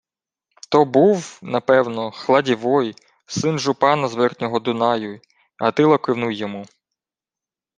[0.69, 2.95] То був, напевно, Хладівой,
[3.27, 5.21] син жупана з верхнього Дунаю, й
[5.57, 6.65] Гатило кивнув йому.